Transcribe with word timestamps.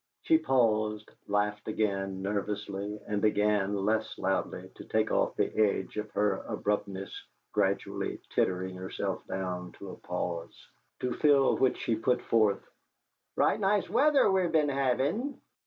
She 0.23 0.39
paused, 0.39 1.11
laughed 1.27 1.67
again, 1.67 2.23
nervously, 2.23 2.99
and 3.05 3.23
again, 3.23 3.75
less 3.85 4.17
loudly, 4.17 4.71
to 4.73 4.83
take 4.83 5.11
off 5.11 5.35
the 5.35 5.55
edge 5.55 5.95
of 5.97 6.09
her 6.13 6.43
abruptness: 6.47 7.11
gradually 7.53 8.19
tittering 8.31 8.75
herself 8.77 9.23
down 9.27 9.73
to 9.73 9.91
a 9.91 9.95
pause, 9.97 10.55
to 11.01 11.13
fill 11.13 11.55
which 11.55 11.77
she 11.77 11.95
put 11.95 12.23
forth: 12.23 12.67
"Right 13.35 13.59
nice 13.59 13.87
weather 13.91 14.31
we 14.31 14.47
be'n 14.47 14.69
havin'." 14.69 15.39